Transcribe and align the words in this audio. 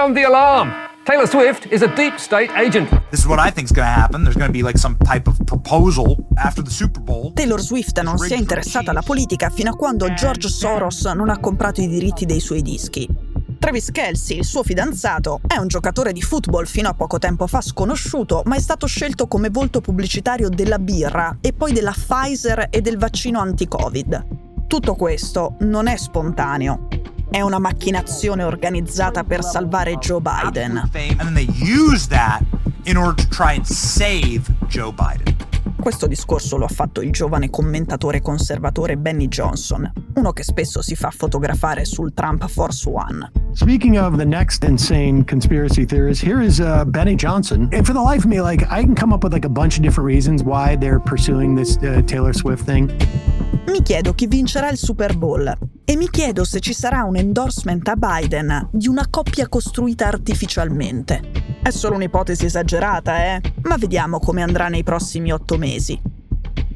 Sound 0.00 0.16
the 0.16 0.24
alarm! 0.24 0.72
Taylor 1.04 1.26
Swift 1.26 1.66
is 1.70 1.82
a 1.82 1.88
deep 1.94 2.18
state 2.18 2.50
agent. 2.56 2.88
This 3.10 3.20
is 3.20 3.26
what 3.26 3.38
I 3.38 3.50
think 3.50 3.66
is 3.66 3.72
going 3.72 3.86
to 3.86 4.00
happen. 4.00 4.22
There's 4.22 4.34
going 4.34 4.48
to 4.48 4.52
be 4.52 4.62
like 4.62 4.78
some 4.78 4.96
type 5.04 5.28
of 5.28 5.36
proposal 5.44 6.26
after 6.38 6.62
the 6.62 6.70
Super 6.70 7.02
Bowl. 7.02 7.34
Taylor 7.34 7.60
Swift 7.60 8.00
non 8.00 8.16
si 8.16 8.32
è 8.32 8.36
interessata 8.38 8.92
alla 8.92 9.02
politica 9.02 9.50
fino 9.50 9.68
a 9.68 9.76
quando 9.76 10.10
George 10.14 10.48
Soros 10.48 11.04
non 11.04 11.28
ha 11.28 11.38
comprato 11.38 11.82
i 11.82 11.86
diritti 11.86 12.24
dei 12.24 12.40
suoi 12.40 12.62
dischi. 12.62 13.06
Travis 13.58 13.90
Kelsey, 13.90 14.38
il 14.38 14.46
suo 14.46 14.62
fidanzato, 14.62 15.40
è 15.46 15.58
un 15.58 15.68
giocatore 15.68 16.14
di 16.14 16.22
football 16.22 16.64
fino 16.64 16.88
a 16.88 16.94
poco 16.94 17.18
tempo 17.18 17.46
fa 17.46 17.60
sconosciuto, 17.60 18.40
ma 18.46 18.56
è 18.56 18.60
stato 18.60 18.86
scelto 18.86 19.26
come 19.26 19.50
volto 19.50 19.82
pubblicitario 19.82 20.48
della 20.48 20.78
birra 20.78 21.36
e 21.42 21.52
poi 21.52 21.74
della 21.74 21.92
Pfizer 21.92 22.68
e 22.70 22.80
del 22.80 22.96
vaccino 22.96 23.38
anti-Covid. 23.38 24.26
Tutto 24.66 24.94
questo 24.94 25.56
non 25.58 25.88
è 25.88 25.96
spontaneo. 25.96 26.88
È 27.30 27.40
una 27.40 27.60
macchinazione 27.60 28.42
organizzata 28.42 29.22
per 29.22 29.44
salvare 29.44 29.98
Joe 29.98 30.20
Biden. 30.20 30.90
Questo 35.80 36.06
discorso 36.08 36.56
lo 36.56 36.64
ha 36.64 36.68
fatto 36.68 37.00
il 37.00 37.12
giovane 37.12 37.48
commentatore 37.48 38.20
conservatore 38.20 38.96
Benny 38.96 39.28
Johnson, 39.28 39.92
uno 40.16 40.32
che 40.32 40.42
spesso 40.42 40.82
si 40.82 40.96
fa 40.96 41.10
fotografare 41.10 41.84
sul 41.84 42.12
Trump 42.12 42.48
Force 42.48 42.90
One. 42.90 43.30
Speaking 43.52 43.96
of 43.96 44.16
the 44.16 44.24
next 44.24 44.64
insane 44.64 45.24
conspiracy 45.24 45.84
theorist, 45.84 46.24
here 46.24 46.44
is 46.44 46.58
uh, 46.58 46.84
Benny 46.84 47.14
Johnson. 47.14 47.68
And 47.72 47.86
for 47.86 47.94
the 47.94 48.02
life 48.02 48.24
of 48.24 48.26
me, 48.26 48.40
like 48.40 48.66
I 48.68 48.82
can 48.82 48.96
come 48.96 49.14
up 49.14 49.22
with 49.22 49.32
like 49.32 49.46
a 49.46 49.50
bunch 49.50 49.76
of 49.76 49.84
different 49.84 50.08
reasons 50.08 50.42
why 50.42 50.76
they're 50.76 51.00
pursuing 51.00 51.54
this 51.54 51.76
uh, 51.76 52.02
Taylor 52.06 52.32
Swift 52.32 52.64
thing. 52.64 52.90
Mi 53.68 53.82
chiedo 53.82 54.14
chi 54.14 54.26
vincerà 54.26 54.68
il 54.68 54.76
Super 54.76 55.16
Bowl 55.16 55.56
e 55.90 55.96
mi 55.96 56.08
chiedo 56.08 56.44
se 56.44 56.60
ci 56.60 56.72
sarà 56.72 57.02
un 57.02 57.16
endorsement 57.16 57.88
a 57.88 57.96
Biden 57.96 58.68
di 58.70 58.86
una 58.86 59.08
coppia 59.10 59.48
costruita 59.48 60.06
artificialmente. 60.06 61.20
È 61.60 61.70
solo 61.70 61.96
un'ipotesi 61.96 62.44
esagerata, 62.44 63.24
eh? 63.24 63.40
Ma 63.62 63.76
vediamo 63.76 64.20
come 64.20 64.42
andrà 64.42 64.68
nei 64.68 64.84
prossimi 64.84 65.32
otto 65.32 65.58
mesi. 65.58 66.00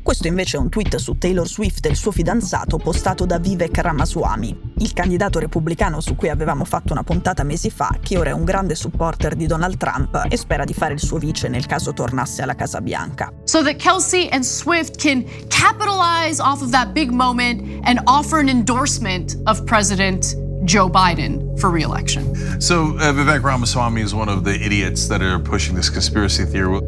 Questo 0.05 0.27
invece 0.29 0.59
è 0.59 0.61
un 0.61 0.69
tweet 0.69 0.97
su 0.97 1.17
Taylor 1.17 1.49
Swift 1.49 1.87
e 1.87 1.89
il 1.89 1.97
suo 1.97 2.11
fidanzato 2.11 2.77
postato 2.77 3.25
da 3.25 3.39
Vivek 3.39 3.79
Ramaswamy, 3.79 4.55
il 4.81 4.93
candidato 4.93 5.39
repubblicano 5.39 6.03
su 6.03 6.15
cui 6.15 6.29
avevamo 6.29 6.67
fatto 6.67 6.93
una 6.93 7.03
puntata 7.03 7.43
mesi 7.43 7.71
fa, 7.71 7.97
che 8.03 8.19
ora 8.19 8.29
è 8.29 8.33
un 8.35 8.45
grande 8.45 8.75
supporter 8.75 9.35
di 9.35 9.47
Donald 9.47 9.79
Trump 9.79 10.27
e 10.29 10.37
spera 10.37 10.65
di 10.65 10.75
fare 10.75 10.93
il 10.93 11.01
suo 11.01 11.17
vice 11.17 11.49
nel 11.49 11.65
caso 11.65 11.95
tornasse 11.95 12.43
alla 12.43 12.55
Casa 12.55 12.83
Bianca. 12.83 13.33
So 13.45 13.63
that 13.63 13.77
Kelsey 13.77 14.29
and 14.31 14.45
Swift 14.45 14.97
can 14.99 15.25
capitalize 15.49 16.39
off 16.39 16.61
of 16.61 16.69
that 16.69 16.93
big 16.93 17.09
moment 17.09 17.63
and 17.85 17.99
offer 18.05 18.41
an 18.41 18.51
endorsement 18.51 19.41
of 19.45 19.65
President 19.65 20.37
Joe 20.65 20.91
Biden 20.91 21.59
for 21.59 21.71
re-election. 21.71 22.61
So 22.61 22.95
uh, 22.99 23.11
Vivek 23.11 23.43
Ramaswamy 23.43 24.03
is 24.03 24.15
one 24.15 24.29
of 24.29 24.45
the 24.45 24.53
idiots 24.53 25.09
that 25.09 25.23
are 25.23 25.39
pushing 25.39 25.75
this 25.75 25.89
conspiracy 25.89 26.45
theory. 26.45 26.83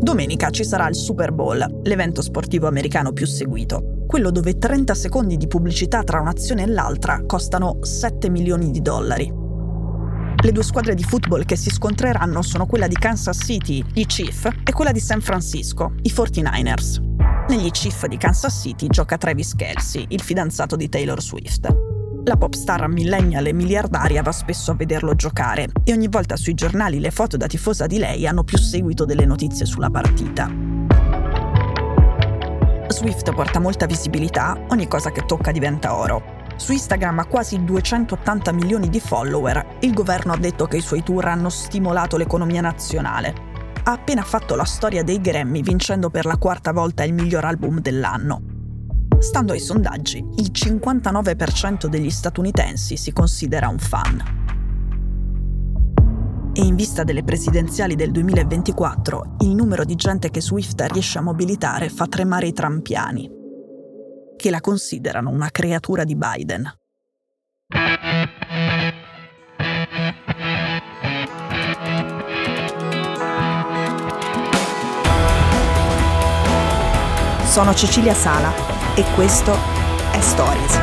Domenica 0.00 0.48
ci 0.48 0.64
sarà 0.64 0.88
il 0.88 0.94
Super 0.94 1.30
Bowl, 1.30 1.82
l'evento 1.82 2.22
sportivo 2.22 2.66
americano 2.66 3.12
più 3.12 3.26
seguito, 3.26 4.04
quello 4.06 4.30
dove 4.30 4.56
30 4.56 4.94
secondi 4.94 5.36
di 5.36 5.46
pubblicità 5.46 6.02
tra 6.02 6.20
un'azione 6.20 6.62
e 6.62 6.66
l'altra 6.68 7.22
costano 7.26 7.80
7 7.82 8.30
milioni 8.30 8.70
di 8.70 8.80
dollari. 8.80 9.30
Le 10.42 10.52
due 10.52 10.62
squadre 10.62 10.94
di 10.94 11.02
football 11.02 11.44
che 11.44 11.54
si 11.54 11.68
scontreranno 11.68 12.40
sono 12.40 12.64
quella 12.64 12.86
di 12.86 12.94
Kansas 12.94 13.40
City, 13.44 13.84
i 13.94 14.06
Chief, 14.06 14.46
e 14.64 14.72
quella 14.72 14.90
di 14.90 15.00
San 15.00 15.20
Francisco, 15.20 15.92
i 16.00 16.08
49ers. 16.08 16.98
Negli 17.50 17.70
Chief 17.70 18.06
di 18.06 18.16
Kansas 18.16 18.58
City 18.58 18.86
gioca 18.86 19.18
Travis 19.18 19.54
Kelsey, 19.54 20.06
il 20.08 20.22
fidanzato 20.22 20.76
di 20.76 20.88
Taylor 20.88 21.20
Swift. 21.20 21.89
La 22.24 22.36
pop 22.36 22.52
star 22.52 22.86
millennial 22.86 23.46
e 23.46 23.52
miliardaria 23.54 24.22
va 24.22 24.30
spesso 24.30 24.72
a 24.72 24.74
vederlo 24.74 25.14
giocare 25.14 25.68
e 25.82 25.92
ogni 25.92 26.08
volta 26.08 26.36
sui 26.36 26.52
giornali 26.52 27.00
le 27.00 27.10
foto 27.10 27.38
da 27.38 27.46
tifosa 27.46 27.86
di 27.86 27.96
lei 27.96 28.26
hanno 28.26 28.44
più 28.44 28.58
seguito 28.58 29.06
delle 29.06 29.24
notizie 29.24 29.64
sulla 29.64 29.88
partita. 29.88 30.50
Swift 32.88 33.32
porta 33.32 33.58
molta 33.58 33.86
visibilità, 33.86 34.58
ogni 34.68 34.86
cosa 34.86 35.10
che 35.10 35.24
tocca 35.24 35.50
diventa 35.50 35.96
oro. 35.96 36.38
Su 36.56 36.72
Instagram 36.72 37.20
ha 37.20 37.24
quasi 37.24 37.64
280 37.64 38.52
milioni 38.52 38.90
di 38.90 39.00
follower. 39.00 39.78
Il 39.80 39.94
governo 39.94 40.34
ha 40.34 40.36
detto 40.36 40.66
che 40.66 40.76
i 40.76 40.82
suoi 40.82 41.02
tour 41.02 41.24
hanno 41.24 41.48
stimolato 41.48 42.18
l'economia 42.18 42.60
nazionale. 42.60 43.48
Ha 43.82 43.92
appena 43.92 44.22
fatto 44.22 44.56
la 44.56 44.64
storia 44.64 45.02
dei 45.02 45.22
Grammy 45.22 45.62
vincendo 45.62 46.10
per 46.10 46.26
la 46.26 46.36
quarta 46.36 46.72
volta 46.72 47.02
il 47.02 47.14
miglior 47.14 47.46
album 47.46 47.80
dell'anno. 47.80 48.49
Stando 49.20 49.52
ai 49.52 49.60
sondaggi, 49.60 50.16
il 50.36 50.50
59% 50.50 51.88
degli 51.88 52.08
statunitensi 52.08 52.96
si 52.96 53.12
considera 53.12 53.68
un 53.68 53.78
fan. 53.78 54.18
E 56.54 56.62
in 56.62 56.74
vista 56.74 57.04
delle 57.04 57.22
presidenziali 57.22 57.96
del 57.96 58.12
2024, 58.12 59.36
il 59.40 59.54
numero 59.54 59.84
di 59.84 59.94
gente 59.94 60.30
che 60.30 60.40
Swift 60.40 60.80
riesce 60.90 61.18
a 61.18 61.20
mobilitare 61.20 61.90
fa 61.90 62.06
tremare 62.06 62.46
i 62.46 62.54
trampiani, 62.54 63.30
che 64.36 64.48
la 64.48 64.60
considerano 64.62 65.28
una 65.28 65.50
creatura 65.50 66.04
di 66.04 66.16
Biden. 66.16 66.72
Sono 77.44 77.74
Cecilia 77.74 78.14
Sala 78.14 78.79
e 78.96 79.04
questo 79.14 79.52
è 80.12 80.20
Stories. 80.20 80.78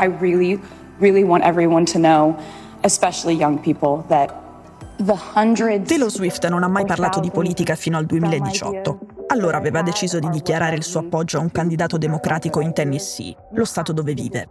I 0.00 0.06
really, 0.20 0.60
really 0.98 1.24
want 1.24 1.44
everyone 1.44 1.84
to 1.86 1.98
know, 1.98 2.36
especially 2.82 3.34
young 3.34 3.58
people, 3.60 4.04
that 4.08 4.32
the 4.98 5.14
hundreds 5.14 5.88
Taylor 5.88 6.10
Swift 6.10 6.46
non 6.48 6.62
ha 6.62 6.68
mai 6.68 6.84
parlato 6.84 7.20
di 7.20 7.30
politica 7.30 7.74
fino 7.74 7.98
al 7.98 8.06
2018. 8.06 8.98
Allora 9.26 9.58
aveva 9.58 9.82
deciso 9.82 10.18
di 10.18 10.28
dichiarare 10.30 10.76
il 10.76 10.84
suo 10.84 11.00
appoggio 11.00 11.38
a 11.38 11.40
un 11.40 11.50
candidato 11.50 11.98
democratico 11.98 12.60
in 12.60 12.72
Tennessee, 12.72 13.36
lo 13.52 13.64
stato 13.64 13.92
dove 13.92 14.14
vive. 14.14 14.46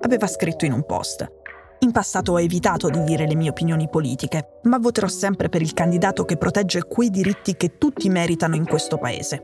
Aveva 0.00 0.26
scritto 0.26 0.64
in 0.64 0.72
un 0.72 0.84
post. 0.86 1.41
In 1.82 1.90
passato 1.90 2.32
ho 2.32 2.40
evitato 2.40 2.88
di 2.88 3.02
dire 3.02 3.26
le 3.26 3.34
mie 3.34 3.50
opinioni 3.50 3.88
politiche, 3.88 4.60
ma 4.64 4.78
voterò 4.78 5.08
sempre 5.08 5.48
per 5.48 5.62
il 5.62 5.74
candidato 5.74 6.24
che 6.24 6.36
protegge 6.36 6.84
quei 6.84 7.10
diritti 7.10 7.56
che 7.56 7.76
tutti 7.76 8.08
meritano 8.08 8.54
in 8.54 8.64
questo 8.64 8.98
paese. 8.98 9.42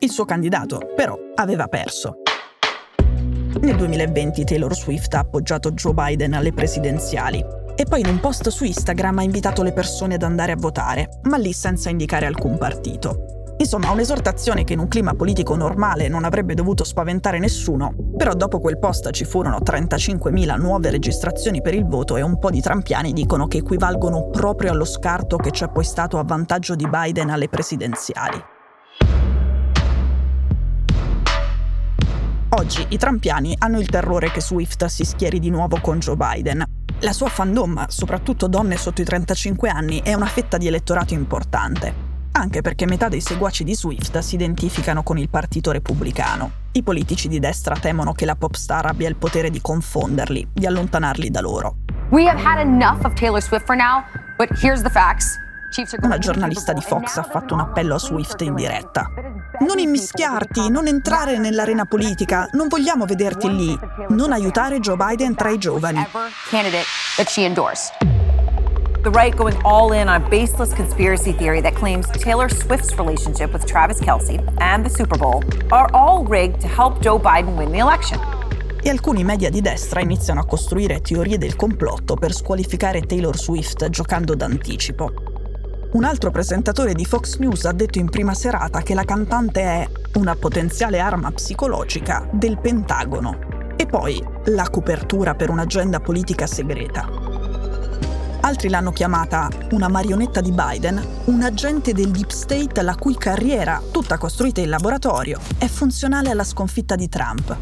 Il 0.00 0.10
suo 0.10 0.24
candidato, 0.24 0.80
però, 0.96 1.16
aveva 1.36 1.68
perso. 1.68 2.22
Nel 3.60 3.76
2020 3.76 4.42
Taylor 4.42 4.74
Swift 4.74 5.14
ha 5.14 5.20
appoggiato 5.20 5.70
Joe 5.70 5.94
Biden 5.94 6.34
alle 6.34 6.52
presidenziali 6.52 7.38
e 7.76 7.84
poi 7.84 8.00
in 8.00 8.08
un 8.08 8.18
post 8.18 8.48
su 8.48 8.64
Instagram 8.64 9.18
ha 9.18 9.22
invitato 9.22 9.62
le 9.62 9.72
persone 9.72 10.14
ad 10.14 10.24
andare 10.24 10.50
a 10.50 10.56
votare, 10.56 11.20
ma 11.22 11.36
lì 11.36 11.52
senza 11.52 11.88
indicare 11.88 12.26
alcun 12.26 12.58
partito. 12.58 13.35
Insomma, 13.58 13.90
un'esortazione 13.90 14.64
che 14.64 14.74
in 14.74 14.80
un 14.80 14.88
clima 14.88 15.14
politico 15.14 15.56
normale 15.56 16.08
non 16.08 16.24
avrebbe 16.24 16.52
dovuto 16.52 16.84
spaventare 16.84 17.38
nessuno, 17.38 17.94
però 18.16 18.34
dopo 18.34 18.60
quel 18.60 18.78
post 18.78 19.10
ci 19.12 19.24
furono 19.24 19.58
35.000 19.64 20.58
nuove 20.60 20.90
registrazioni 20.90 21.62
per 21.62 21.74
il 21.74 21.86
voto 21.86 22.16
e 22.16 22.22
un 22.22 22.38
po' 22.38 22.50
di 22.50 22.60
trampiani 22.60 23.14
dicono 23.14 23.46
che 23.46 23.58
equivalgono 23.58 24.28
proprio 24.28 24.72
allo 24.72 24.84
scarto 24.84 25.38
che 25.38 25.50
c'è 25.50 25.70
poi 25.70 25.84
stato 25.84 26.18
a 26.18 26.24
vantaggio 26.24 26.74
di 26.74 26.86
Biden 26.86 27.30
alle 27.30 27.48
presidenziali. 27.48 28.44
Oggi 32.50 32.86
i 32.90 32.98
trampiani 32.98 33.54
hanno 33.58 33.80
il 33.80 33.88
terrore 33.88 34.30
che 34.30 34.40
Swift 34.40 34.84
si 34.84 35.04
schieri 35.04 35.38
di 35.38 35.50
nuovo 35.50 35.78
con 35.80 35.98
Joe 35.98 36.16
Biden. 36.16 36.62
La 37.00 37.12
sua 37.12 37.28
fandom, 37.28 37.86
soprattutto 37.88 38.48
donne 38.48 38.76
sotto 38.76 39.00
i 39.00 39.04
35 39.04 39.68
anni, 39.68 40.02
è 40.02 40.12
una 40.14 40.26
fetta 40.26 40.56
di 40.56 40.66
elettorato 40.66 41.14
importante 41.14 42.05
anche 42.36 42.60
perché 42.60 42.86
metà 42.86 43.08
dei 43.08 43.20
seguaci 43.20 43.64
di 43.64 43.74
Swift 43.74 44.18
si 44.18 44.34
identificano 44.34 45.02
con 45.02 45.18
il 45.18 45.28
Partito 45.28 45.72
Repubblicano. 45.72 46.64
I 46.72 46.82
politici 46.82 47.28
di 47.28 47.38
destra 47.38 47.76
temono 47.76 48.12
che 48.12 48.26
la 48.26 48.36
pop 48.36 48.54
star 48.54 48.86
abbia 48.86 49.08
il 49.08 49.16
potere 49.16 49.50
di 49.50 49.60
confonderli, 49.60 50.48
di 50.52 50.66
allontanarli 50.66 51.30
da 51.30 51.40
loro. 51.40 51.76
Una 56.00 56.18
giornalista 56.18 56.72
di 56.72 56.80
Fox 56.80 57.16
ha 57.16 57.22
fatto 57.22 57.54
un 57.54 57.60
appello 57.60 57.96
a 57.96 57.98
Swift 57.98 58.40
in 58.42 58.54
diretta. 58.54 59.10
Non 59.60 59.78
immischiarti, 59.78 60.70
non 60.70 60.86
entrare 60.86 61.38
nell'arena 61.38 61.84
politica, 61.84 62.48
non 62.52 62.68
vogliamo 62.68 63.04
vederti 63.04 63.54
lì, 63.54 63.78
non 64.10 64.32
aiutare 64.32 64.78
Joe 64.78 64.96
Biden 64.96 65.34
tra 65.34 65.50
i 65.50 65.58
giovani. 65.58 66.06
The 69.06 69.12
right 69.12 69.36
going 69.36 69.56
all 69.62 69.92
in 69.92 70.08
on 70.08 70.20
a 70.20 70.28
baseless 70.28 70.72
conspiracy 70.74 71.32
theory 71.32 71.60
that 71.60 71.76
claims 71.76 72.08
Taylor 72.10 72.48
Swift's 72.48 72.92
relationship 72.98 73.52
with 73.52 73.64
Travis 73.64 74.00
Kelsey 74.00 74.40
and 74.58 74.84
the 74.84 74.90
Super 74.90 75.16
Bowl 75.16 75.44
are 75.70 75.88
all 75.92 76.24
rigged 76.24 76.60
to 76.62 76.66
help 76.66 76.98
Joe 77.00 77.16
Biden 77.16 77.56
win 77.56 77.70
the 77.70 77.78
election. 77.78 78.18
E 78.82 78.90
alcuni 78.90 79.22
media 79.22 79.48
di 79.48 79.60
destra 79.60 80.00
iniziano 80.00 80.40
a 80.40 80.44
costruire 80.44 81.02
teorie 81.02 81.38
del 81.38 81.54
complotto 81.54 82.16
per 82.16 82.34
squalificare 82.34 83.02
Taylor 83.02 83.38
Swift 83.38 83.88
giocando 83.90 84.34
d'anticipo. 84.34 85.12
Un 85.92 86.02
altro 86.02 86.32
presentatore 86.32 86.92
di 86.92 87.04
Fox 87.04 87.38
News 87.38 87.64
ha 87.64 87.72
detto 87.72 88.00
in 88.00 88.10
prima 88.10 88.34
serata 88.34 88.82
che 88.82 88.94
la 88.94 89.04
cantante 89.04 89.60
è 89.60 89.88
una 90.14 90.34
potenziale 90.34 90.98
arma 90.98 91.30
psicologica 91.30 92.28
del 92.32 92.58
Pentagono. 92.58 93.38
E 93.76 93.86
poi 93.86 94.20
la 94.46 94.68
copertura 94.68 95.36
per 95.36 95.50
un'agenda 95.50 96.00
politica 96.00 96.48
segreta. 96.48 97.25
Altri 98.46 98.68
l'hanno 98.68 98.92
chiamata 98.92 99.48
una 99.72 99.88
marionetta 99.88 100.40
di 100.40 100.52
Biden, 100.52 101.04
un 101.24 101.42
agente 101.42 101.92
del 101.92 102.12
Deep 102.12 102.30
State 102.30 102.80
la 102.80 102.94
cui 102.94 103.16
carriera, 103.16 103.82
tutta 103.90 104.18
costruita 104.18 104.60
in 104.60 104.68
laboratorio, 104.68 105.40
è 105.58 105.66
funzionale 105.66 106.30
alla 106.30 106.44
sconfitta 106.44 106.94
di 106.94 107.08
Trump. 107.08 107.56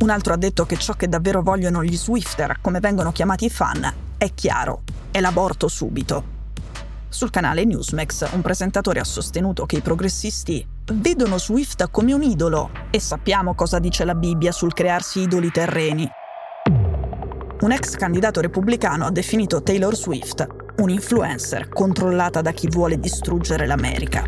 Un 0.00 0.10
altro 0.10 0.34
ha 0.34 0.36
detto 0.36 0.66
che 0.66 0.76
ciò 0.76 0.92
che 0.92 1.08
davvero 1.08 1.40
vogliono 1.40 1.82
gli 1.82 1.96
Swifter, 1.96 2.58
come 2.60 2.78
vengono 2.78 3.10
chiamati 3.10 3.46
i 3.46 3.50
fan, 3.50 3.90
è 4.18 4.34
chiaro, 4.34 4.82
è 5.10 5.18
l'aborto 5.20 5.66
subito. 5.66 6.24
Sul 7.08 7.30
canale 7.30 7.64
Newsmax 7.64 8.28
un 8.34 8.42
presentatore 8.42 9.00
ha 9.00 9.04
sostenuto 9.04 9.64
che 9.64 9.76
i 9.76 9.80
progressisti 9.80 10.62
vedono 10.92 11.38
Swift 11.38 11.88
come 11.90 12.12
un 12.12 12.22
idolo 12.22 12.68
e 12.90 13.00
sappiamo 13.00 13.54
cosa 13.54 13.78
dice 13.78 14.04
la 14.04 14.14
Bibbia 14.14 14.52
sul 14.52 14.74
crearsi 14.74 15.20
idoli 15.20 15.50
terreni. 15.50 16.06
Un 17.66 17.72
ex 17.72 17.96
candidato 17.96 18.40
repubblicano 18.40 19.06
ha 19.06 19.10
definito 19.10 19.60
Taylor 19.60 19.92
Swift 19.96 20.46
un 20.76 20.88
influencer 20.88 21.68
controllata 21.68 22.40
da 22.40 22.52
chi 22.52 22.68
vuole 22.68 23.00
distruggere 23.00 23.66
l'America. 23.66 24.22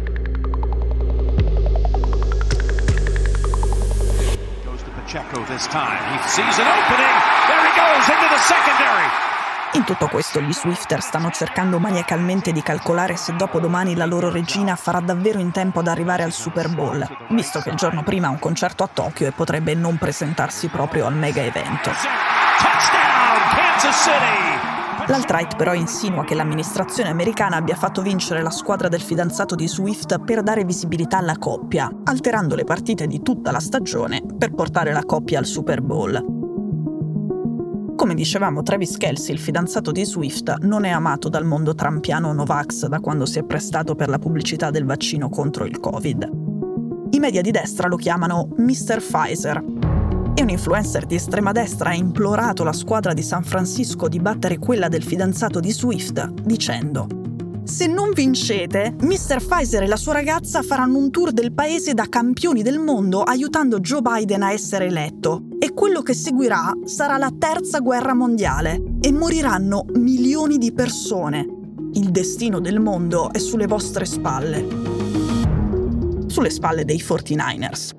In 9.74 9.84
tutto 9.84 10.08
questo 10.08 10.40
gli 10.40 10.52
Swifter 10.52 11.00
stanno 11.00 11.30
cercando 11.30 11.78
maniacalmente 11.78 12.50
di 12.50 12.60
calcolare 12.60 13.14
se 13.14 13.36
dopodomani 13.36 13.94
la 13.94 14.06
loro 14.06 14.32
regina 14.32 14.74
farà 14.74 14.98
davvero 14.98 15.38
in 15.38 15.52
tempo 15.52 15.78
ad 15.78 15.86
arrivare 15.86 16.24
al 16.24 16.32
Super 16.32 16.70
Bowl, 16.70 17.06
visto 17.28 17.60
che 17.60 17.68
il 17.68 17.76
giorno 17.76 18.02
prima 18.02 18.26
ha 18.26 18.30
un 18.30 18.40
concerto 18.40 18.82
a 18.82 18.90
Tokyo 18.92 19.28
e 19.28 19.30
potrebbe 19.30 19.74
non 19.74 19.96
presentarsi 19.96 20.66
proprio 20.66 21.06
al 21.06 21.14
mega 21.14 21.40
evento. 21.40 22.37
L'alt-right 25.06 25.56
però 25.56 25.72
insinua 25.72 26.24
che 26.24 26.34
l'amministrazione 26.34 27.08
americana 27.08 27.56
abbia 27.56 27.74
fatto 27.74 28.02
vincere 28.02 28.42
la 28.42 28.50
squadra 28.50 28.88
del 28.88 29.00
fidanzato 29.00 29.54
di 29.54 29.66
Swift 29.66 30.20
per 30.20 30.42
dare 30.42 30.64
visibilità 30.64 31.16
alla 31.16 31.38
coppia, 31.38 31.90
alterando 32.04 32.54
le 32.54 32.64
partite 32.64 33.06
di 33.06 33.22
tutta 33.22 33.50
la 33.50 33.58
stagione 33.58 34.22
per 34.36 34.52
portare 34.52 34.92
la 34.92 35.04
coppia 35.04 35.38
al 35.38 35.46
Super 35.46 35.80
Bowl. 35.80 36.36
Come 37.96 38.14
dicevamo, 38.14 38.62
Travis 38.62 38.98
Kelsey, 38.98 39.34
il 39.34 39.40
fidanzato 39.40 39.92
di 39.92 40.04
Swift, 40.04 40.58
non 40.60 40.84
è 40.84 40.90
amato 40.90 41.30
dal 41.30 41.46
mondo 41.46 41.74
trampiano 41.74 42.32
Novax 42.34 42.86
da 42.86 43.00
quando 43.00 43.24
si 43.24 43.38
è 43.38 43.44
prestato 43.44 43.94
per 43.94 44.08
la 44.08 44.18
pubblicità 44.18 44.70
del 44.70 44.84
vaccino 44.84 45.30
contro 45.30 45.64
il 45.64 45.80
Covid. 45.80 46.30
I 47.10 47.18
media 47.18 47.40
di 47.40 47.50
destra 47.50 47.88
lo 47.88 47.96
chiamano 47.96 48.50
Mr. 48.58 48.98
Pfizer. 48.98 49.64
E 50.38 50.42
un 50.42 50.50
influencer 50.50 51.04
di 51.04 51.16
estrema 51.16 51.50
destra 51.50 51.90
ha 51.90 51.94
implorato 51.94 52.62
la 52.62 52.72
squadra 52.72 53.12
di 53.12 53.22
San 53.22 53.42
Francisco 53.42 54.06
di 54.06 54.20
battere 54.20 54.58
quella 54.58 54.86
del 54.86 55.02
fidanzato 55.02 55.58
di 55.58 55.72
Swift, 55.72 56.30
dicendo 56.44 57.08
se 57.64 57.88
non 57.88 58.12
vincete, 58.12 58.94
Mr. 59.00 59.44
Pfizer 59.44 59.82
e 59.82 59.88
la 59.88 59.96
sua 59.96 60.12
ragazza 60.12 60.62
faranno 60.62 60.96
un 60.96 61.10
tour 61.10 61.32
del 61.32 61.52
paese 61.52 61.92
da 61.92 62.06
campioni 62.08 62.62
del 62.62 62.78
mondo 62.78 63.22
aiutando 63.22 63.80
Joe 63.80 64.00
Biden 64.00 64.42
a 64.42 64.52
essere 64.52 64.86
eletto. 64.86 65.42
E 65.58 65.74
quello 65.74 66.00
che 66.00 66.14
seguirà 66.14 66.72
sarà 66.84 67.18
la 67.18 67.30
terza 67.36 67.80
guerra 67.80 68.14
mondiale 68.14 68.80
e 69.00 69.12
moriranno 69.12 69.84
milioni 69.96 70.56
di 70.56 70.72
persone. 70.72 71.46
Il 71.92 72.10
destino 72.10 72.58
del 72.58 72.80
mondo 72.80 73.32
è 73.32 73.38
sulle 73.38 73.66
vostre 73.66 74.06
spalle. 74.06 74.66
Sulle 76.28 76.50
spalle 76.50 76.86
dei 76.86 76.98
49ers. 76.98 77.97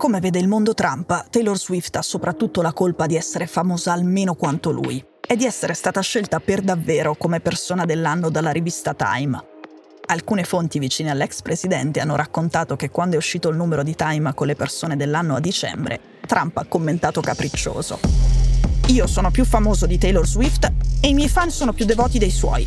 Come 0.00 0.18
vede 0.20 0.38
il 0.38 0.48
mondo 0.48 0.72
Trump, 0.72 1.28
Taylor 1.28 1.58
Swift 1.58 1.94
ha 1.96 2.00
soprattutto 2.00 2.62
la 2.62 2.72
colpa 2.72 3.04
di 3.04 3.16
essere 3.16 3.46
famosa 3.46 3.92
almeno 3.92 4.34
quanto 4.34 4.70
lui 4.70 5.04
e 5.20 5.36
di 5.36 5.44
essere 5.44 5.74
stata 5.74 6.00
scelta 6.00 6.40
per 6.40 6.62
davvero 6.62 7.14
come 7.16 7.40
persona 7.40 7.84
dell'anno 7.84 8.30
dalla 8.30 8.50
rivista 8.50 8.94
Time. 8.94 9.38
Alcune 10.06 10.44
fonti 10.44 10.78
vicine 10.78 11.10
all'ex 11.10 11.42
presidente 11.42 12.00
hanno 12.00 12.16
raccontato 12.16 12.76
che 12.76 12.88
quando 12.88 13.16
è 13.16 13.18
uscito 13.18 13.50
il 13.50 13.58
numero 13.58 13.82
di 13.82 13.94
Time 13.94 14.32
con 14.32 14.46
le 14.46 14.56
persone 14.56 14.96
dell'anno 14.96 15.34
a 15.34 15.40
dicembre, 15.40 16.00
Trump 16.26 16.56
ha 16.56 16.64
commentato 16.64 17.20
capriccioso. 17.20 17.98
Io 18.86 19.06
sono 19.06 19.30
più 19.30 19.44
famoso 19.44 19.84
di 19.84 19.98
Taylor 19.98 20.26
Swift 20.26 20.72
e 21.02 21.08
i 21.08 21.12
miei 21.12 21.28
fan 21.28 21.50
sono 21.50 21.74
più 21.74 21.84
devoti 21.84 22.18
dei 22.18 22.30
suoi. 22.30 22.66